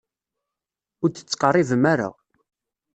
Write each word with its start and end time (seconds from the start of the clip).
Ur 1.03 1.09
d-ttqerribem 1.09 1.83
ara. 1.93 2.09